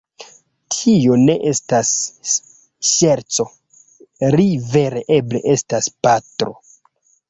Tio 0.75 1.17
ne 1.27 1.35
estas 1.51 1.91
ŝerco, 2.95 3.49
li 4.41 4.51
vere 4.75 5.09
eble 5.23 5.47
estas 5.57 5.97
patro 6.07 6.61